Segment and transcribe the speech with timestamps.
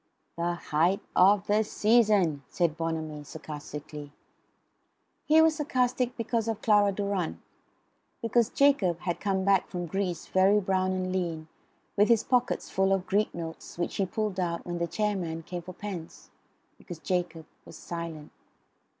[0.35, 4.11] "The height of the season," said Bonamy sarcastically.
[5.25, 7.37] He was sarcastic because of Clara Durrant;
[8.19, 11.49] because Jacob had come back from Greece very brown and lean,
[11.95, 15.43] with his pockets full of Greek notes, which he pulled out when the chair man
[15.43, 16.31] came for pence;
[16.79, 18.31] because Jacob was silent.